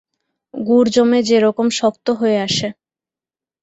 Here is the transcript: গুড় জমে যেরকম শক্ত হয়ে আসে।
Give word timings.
গুড় 0.53 0.87
জমে 0.89 1.19
যেরকম 1.23 1.67
শক্ত 1.79 2.07
হয়ে 2.11 2.37
আসে। 2.39 2.67